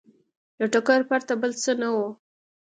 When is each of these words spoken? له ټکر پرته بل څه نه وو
له 0.59 0.65
ټکر 0.73 0.99
پرته 1.09 1.33
بل 1.41 1.51
څه 1.63 1.71
نه 1.81 1.89
وو 1.95 2.07